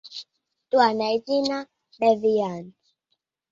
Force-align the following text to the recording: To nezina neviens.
To 0.71 0.77
nezina 0.99 1.57
neviens. 1.99 2.81